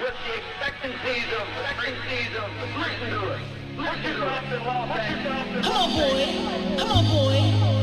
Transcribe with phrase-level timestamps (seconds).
[0.00, 3.40] with the expectancies of, expectancies of, listen to it.
[3.76, 4.42] Listen to it.
[5.62, 6.76] Come on, boy.
[6.78, 7.75] Come on, boy.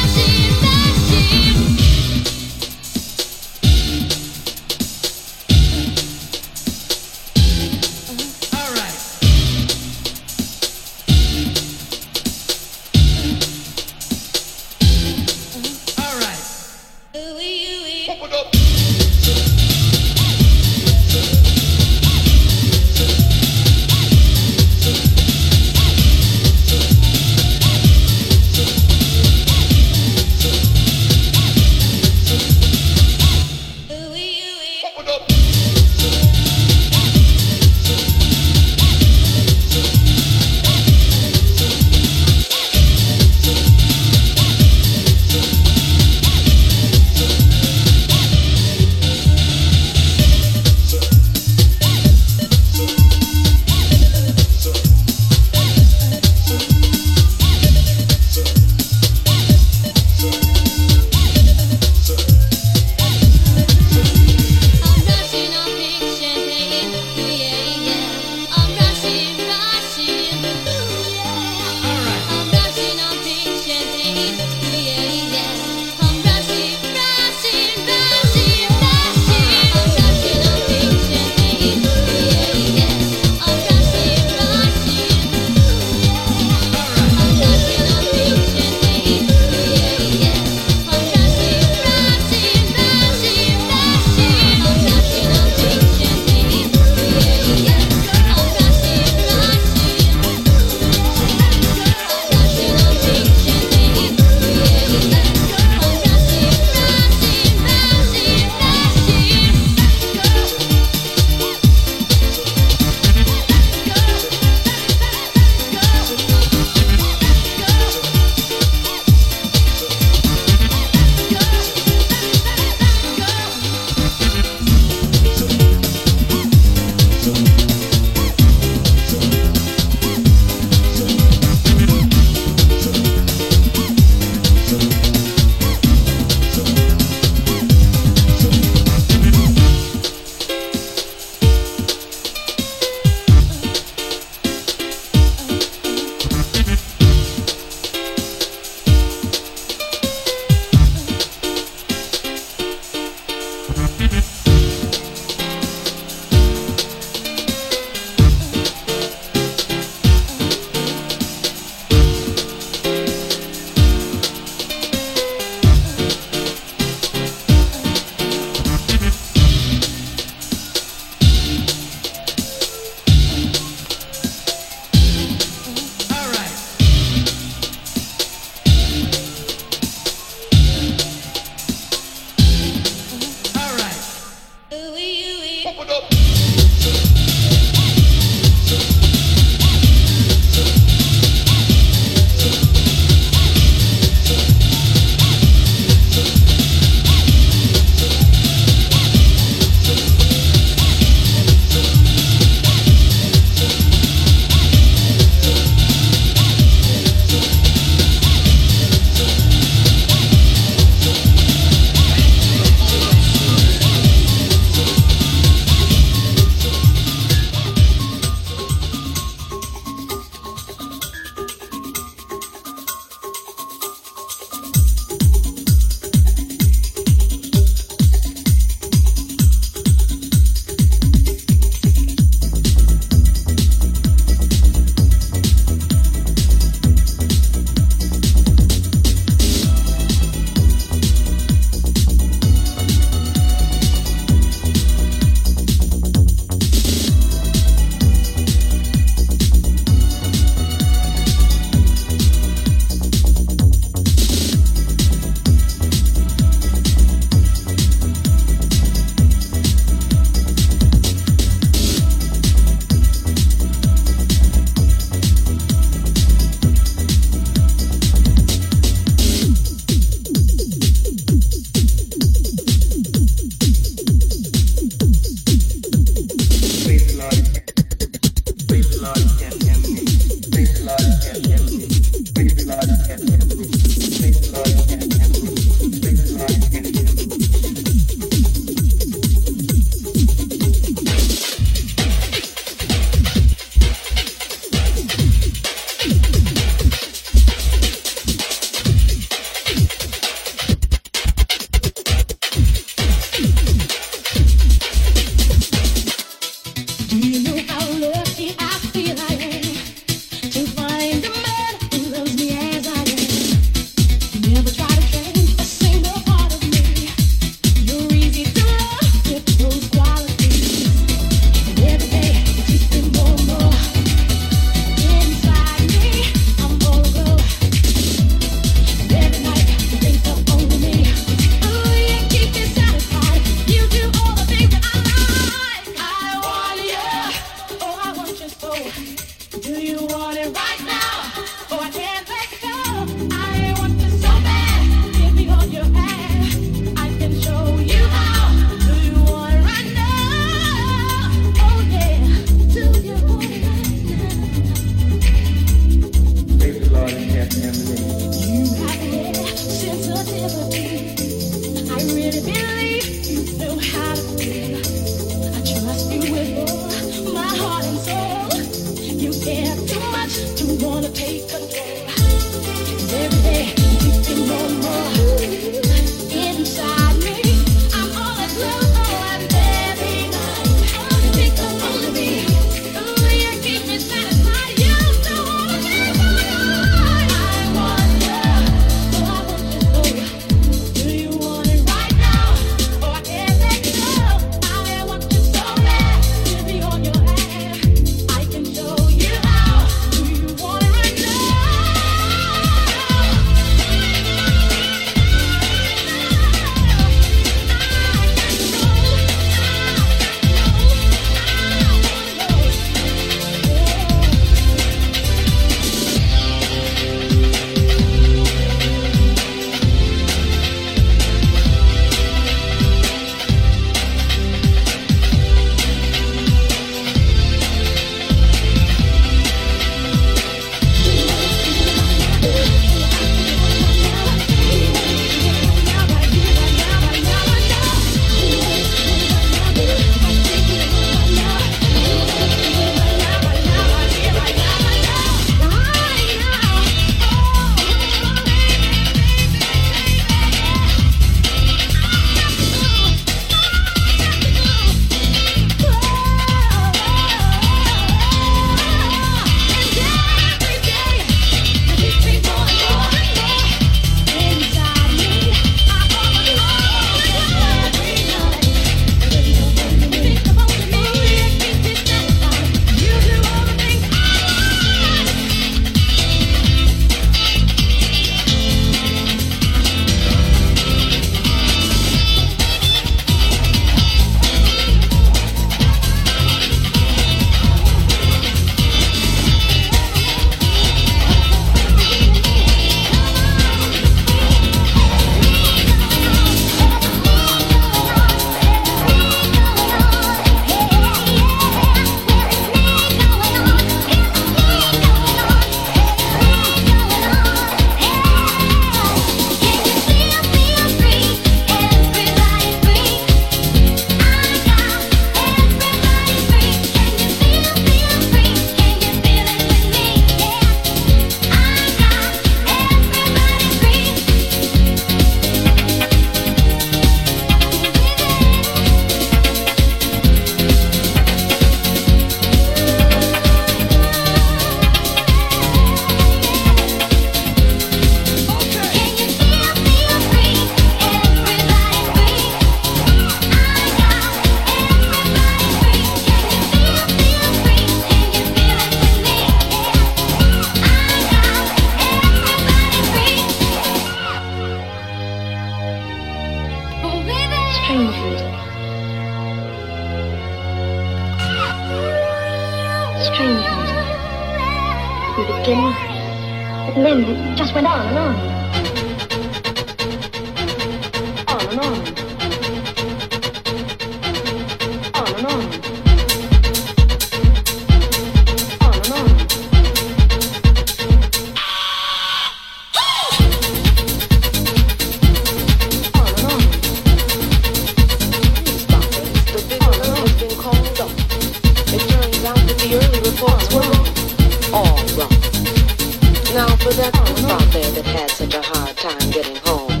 [596.84, 600.00] Was everyone out there that had such a hard time getting home?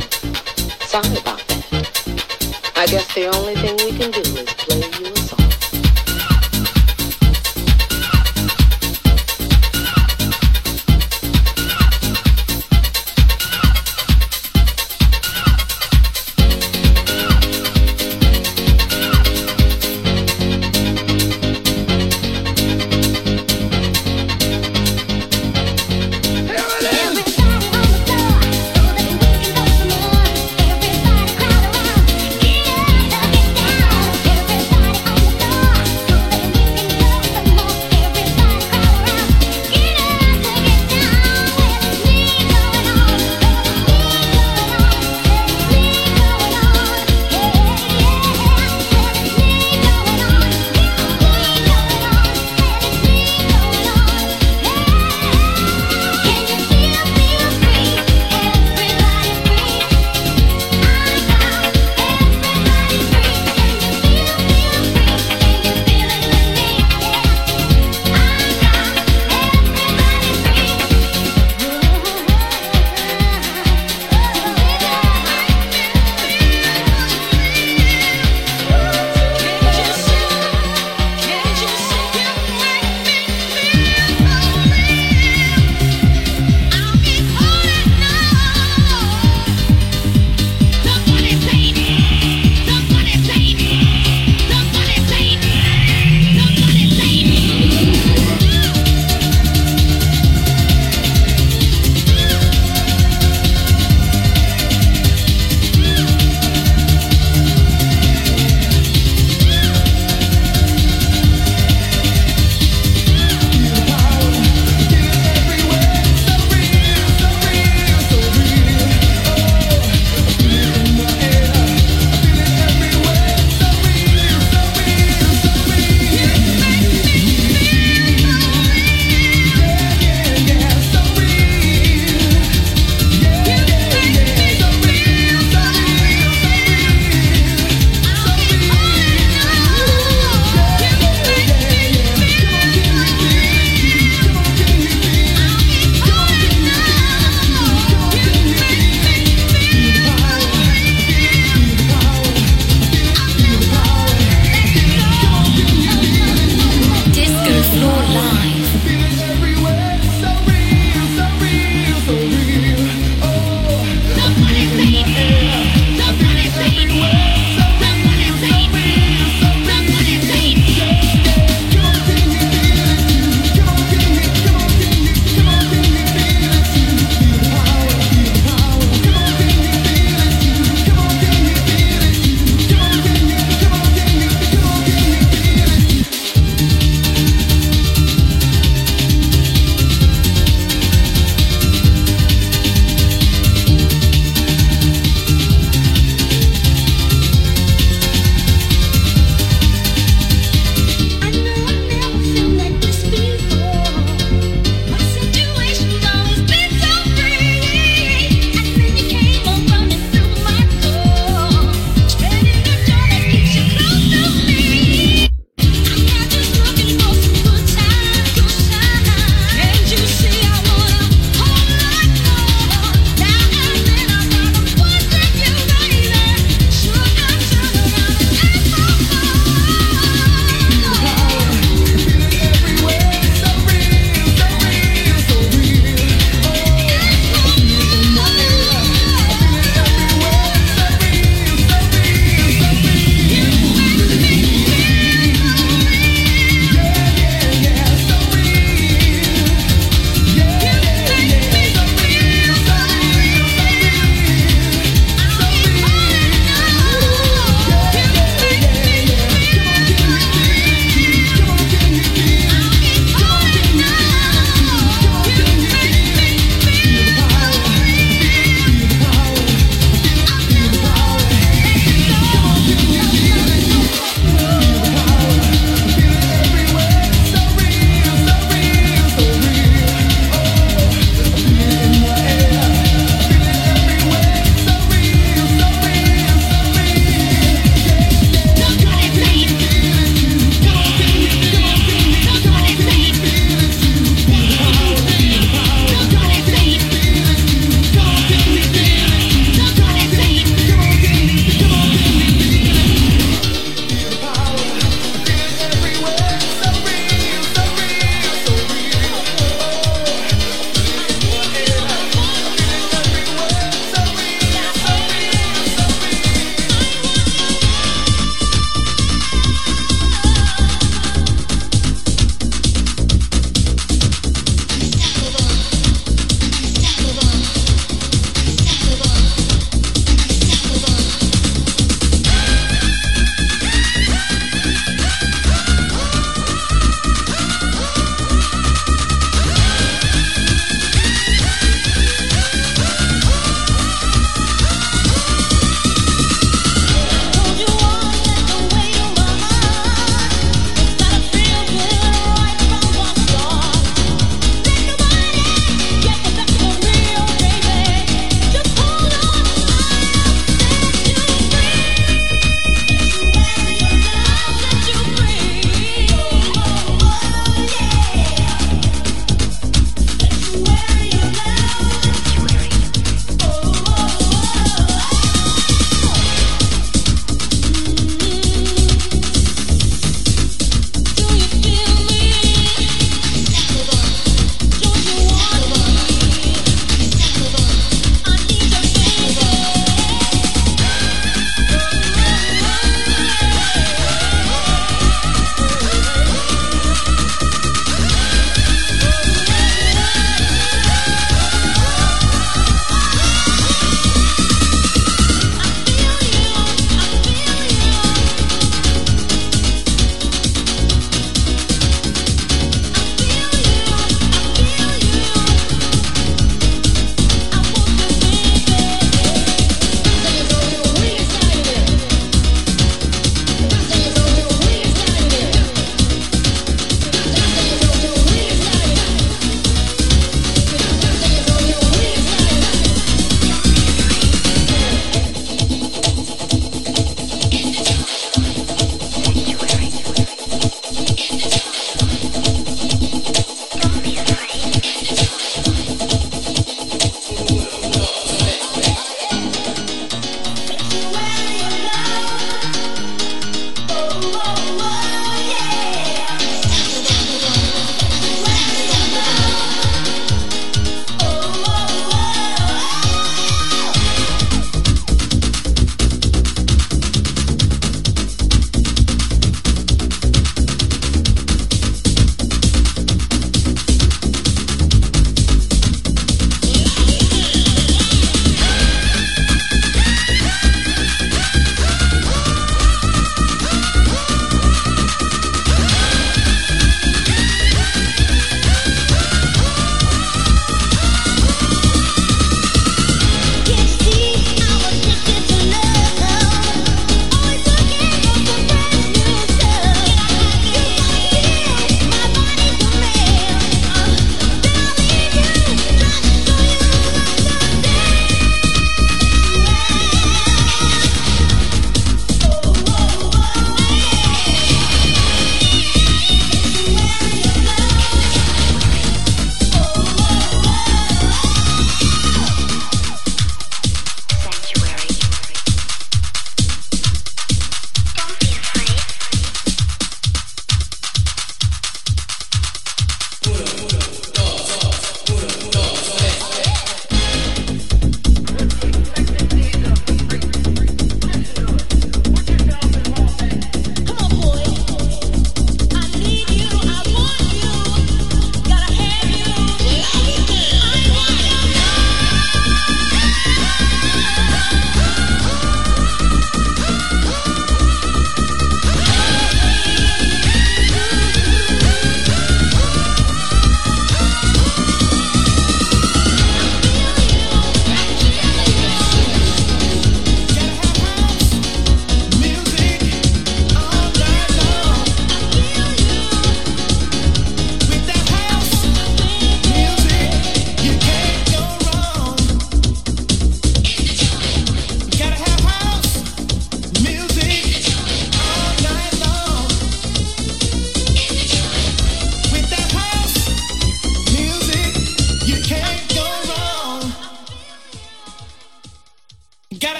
[0.80, 2.72] Sorry about that.
[2.74, 3.76] I guess the only thing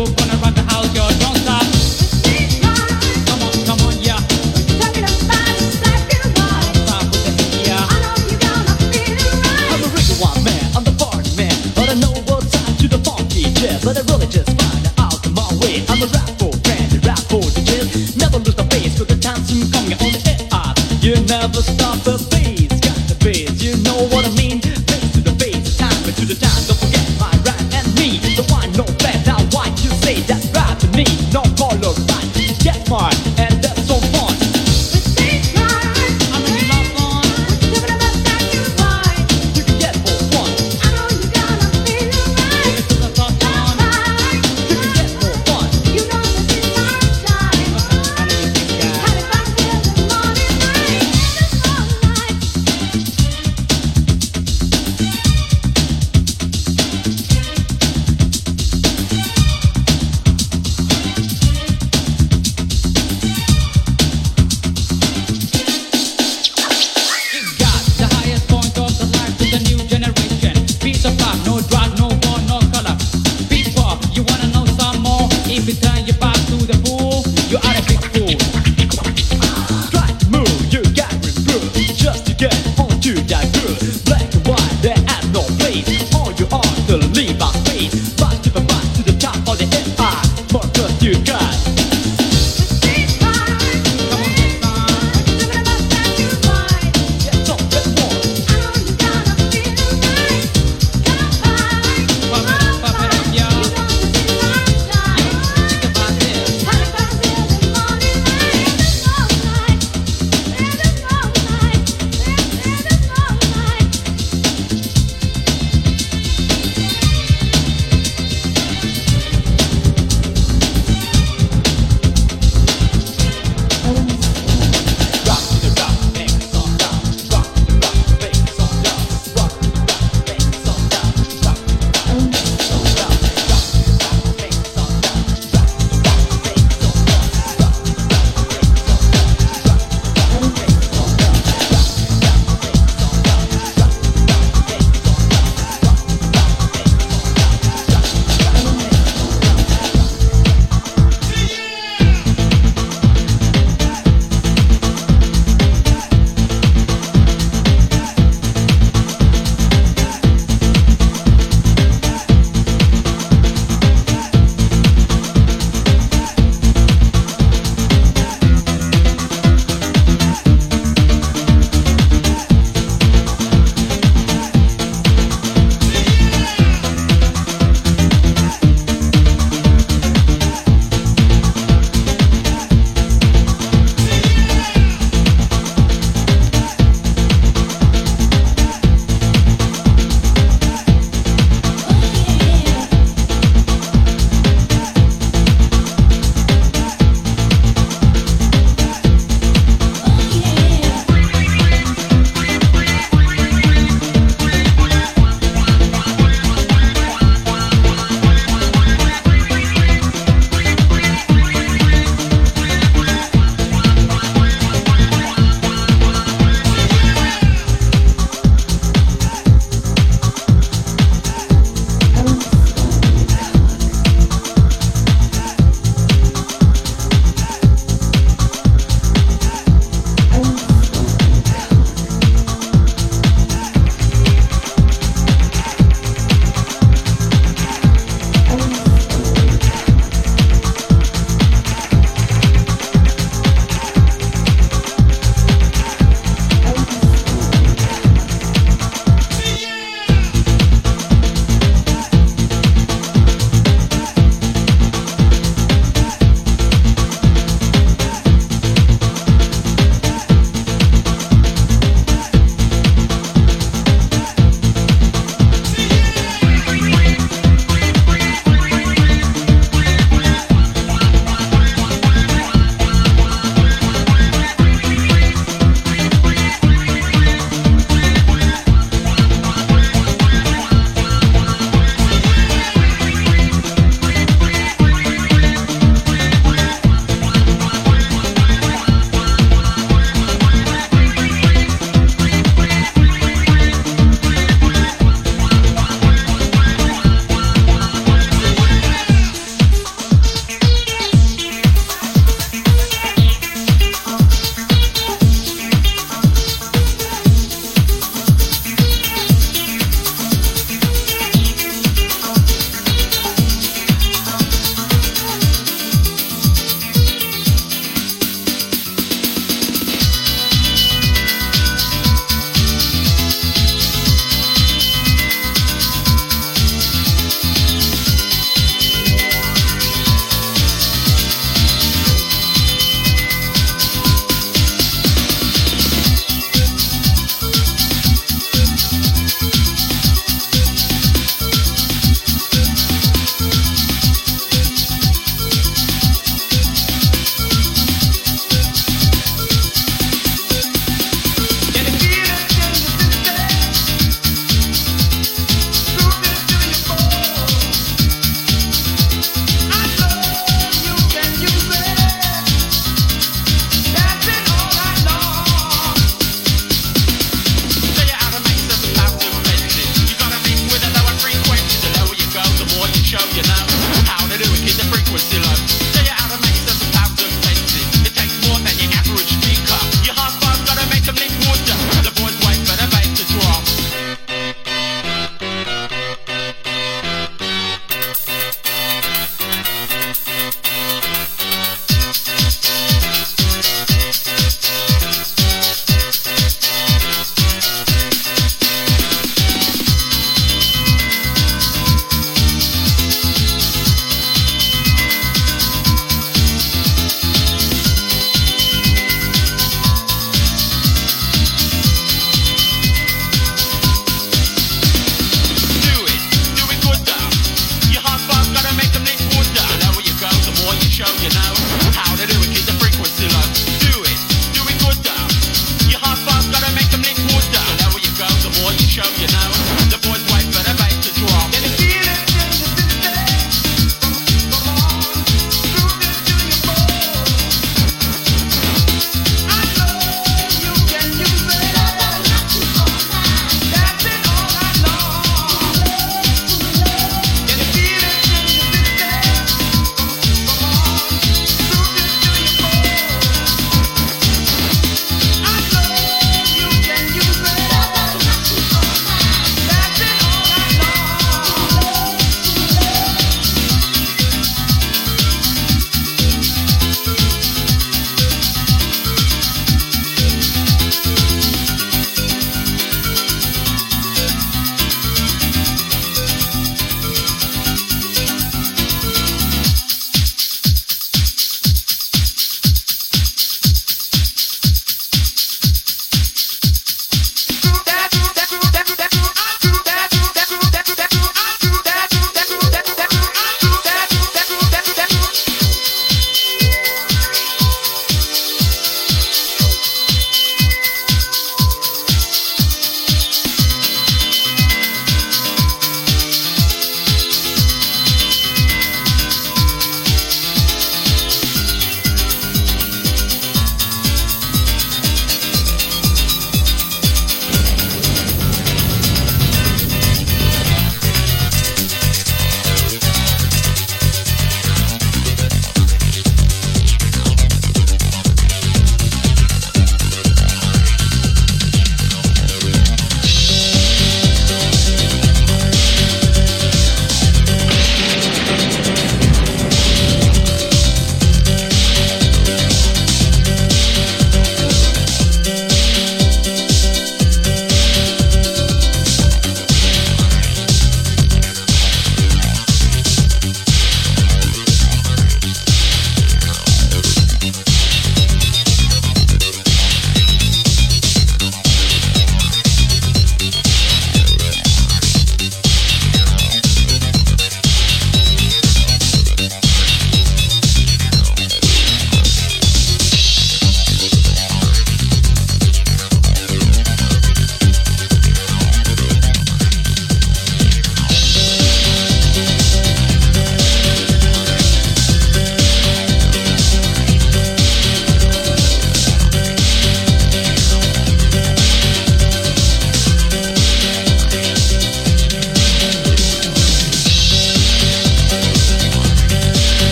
[0.00, 0.37] out with the group,